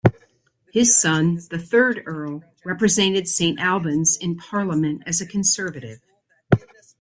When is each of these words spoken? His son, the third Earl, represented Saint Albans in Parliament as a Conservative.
His 0.73 0.99
son, 0.99 1.35
the 1.51 1.59
third 1.59 2.01
Earl, 2.07 2.43
represented 2.65 3.27
Saint 3.27 3.59
Albans 3.59 4.17
in 4.17 4.35
Parliament 4.35 5.03
as 5.05 5.21
a 5.21 5.27
Conservative. 5.27 5.99